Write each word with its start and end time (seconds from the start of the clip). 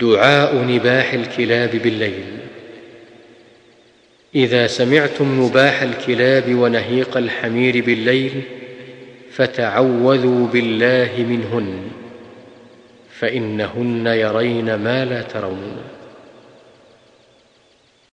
دعاء 0.00 0.64
نباح 0.64 1.12
الكلاب 1.12 1.70
بالليل. 1.70 2.24
إذا 4.34 4.66
سمعتم 4.66 5.44
نباح 5.44 5.82
الكلاب 5.82 6.54
ونهيق 6.54 7.16
الحمير 7.16 7.84
بالليل 7.84 8.42
فتعوذوا 9.30 10.46
بالله 10.46 11.10
منهن 11.28 11.78
فإنهن 13.18 14.06
يرين 14.06 14.74
ما 14.74 15.04
لا 15.04 15.22
ترون. 15.22 15.76